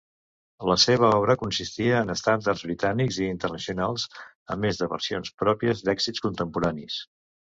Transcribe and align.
La 0.69 0.75
seva 0.83 1.09
obra 1.17 1.35
consistia 1.41 1.99
en 2.05 2.13
estàndards 2.13 2.63
britànics 2.69 3.19
i 3.25 3.29
internacionals, 3.33 4.05
a 4.55 4.59
més 4.63 4.81
de 4.81 4.89
versions 4.97 5.33
pròpies 5.43 5.87
d'èxits 5.91 6.27
contemporanis. 6.29 6.99